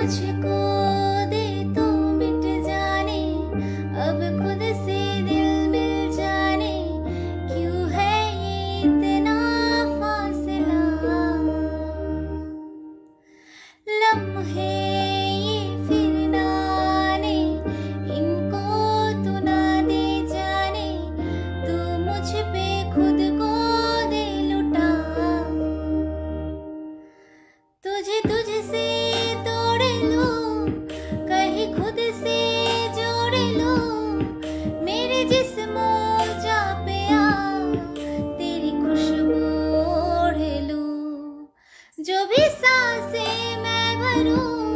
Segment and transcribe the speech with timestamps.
[0.00, 0.58] मुझको
[1.30, 1.84] दे तो
[2.18, 3.18] मिट जाने।
[4.04, 6.74] अब खुद से दिल मिल जाने।
[7.48, 8.18] क्यों है
[8.80, 9.34] इतना
[9.98, 10.84] फासला?
[13.88, 14.70] लम्हे
[15.36, 17.36] ये फिर नाने
[18.18, 20.88] इनको ना दे जाने।
[21.66, 23.50] तू मुझ पे खुद को
[24.10, 24.92] दे लुटा।
[27.84, 28.86] तुझे तुझसे
[41.98, 44.74] जो भी साँसें मैं भरूं,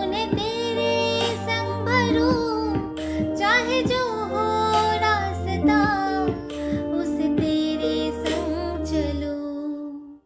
[0.00, 3.98] उन्हें तेरे संग भरूं। चाहे जो
[4.30, 4.44] हो
[4.96, 5.80] रास्ता,
[6.92, 10.20] उसे तेरे संग चलूँ।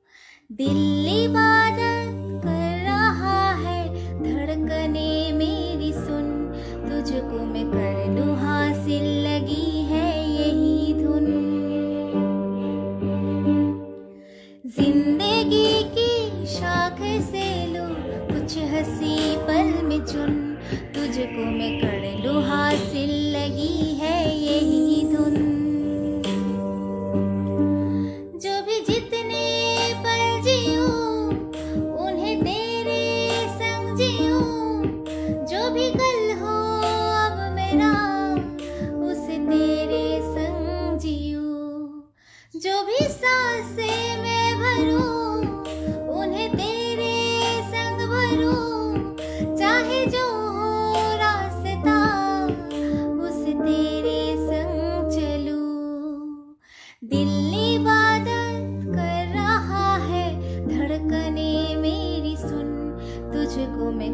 [0.52, 2.06] दिल्ली बादल
[2.44, 3.82] कर रहा है,
[4.22, 6.30] धड़कने मेरी सुन।
[6.86, 11.26] तुझको मैं कर लूँ हासिल, लगी है यही धुन।
[14.66, 15.23] ज़िंदगी
[21.26, 25.34] को मैं कर लू हासिल लगी है यही धुन।
[28.36, 29.44] जो भी जितने
[29.94, 30.86] पल जियो,
[32.04, 34.40] उन्हें तेरे संग जियो।
[35.46, 36.56] जो भी कल हो,
[37.24, 37.92] अब मेरा
[39.06, 41.50] उसे तेरे संग जियो।
[42.56, 45.23] जो भी साँसें मैं भरूँ
[57.14, 57.78] दिल्ली
[58.86, 60.24] कर रहा है
[60.68, 62.70] धड़कने मेरी सुन।
[63.90, 64.10] मैं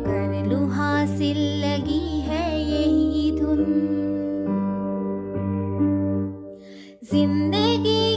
[0.70, 3.64] हासिल लगी है यही धुन।
[7.12, 8.09] ज़िंदगी